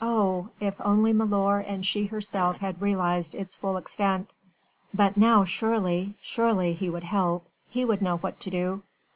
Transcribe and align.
Oh! 0.00 0.50
if 0.60 0.80
only 0.84 1.12
milor 1.12 1.58
and 1.58 1.84
she 1.84 2.06
herself 2.06 2.58
had 2.58 2.80
realised 2.80 3.34
its 3.34 3.56
full 3.56 3.76
extent! 3.76 4.32
But 4.94 5.16
now 5.16 5.42
surely! 5.42 6.14
surely! 6.22 6.72
he 6.72 6.88
would 6.88 7.02
help, 7.02 7.46
he 7.68 7.84
would 7.84 8.00
know 8.00 8.18
what 8.18 8.38
to 8.42 8.50
do. 8.50 8.82